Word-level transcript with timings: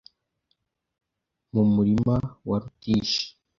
mumurima 1.53 2.15
wa 2.47 2.57
ruttish 2.61 3.15